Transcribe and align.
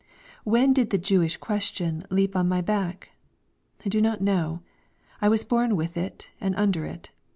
When 0.45 0.73
did 0.73 0.89
the 0.89 0.97
"Jewish 0.97 1.37
question" 1.37 2.07
leap 2.09 2.35
on 2.35 2.49
my 2.49 2.59
back? 2.61 3.09
I 3.85 3.89
do 3.89 4.01
not 4.01 4.19
know. 4.19 4.61
I 5.21 5.29
was 5.29 5.43
born 5.43 5.75
with 5.75 5.95
it 5.95 6.31
and 6.41 6.55
under 6.55 6.85
it. 6.85 7.11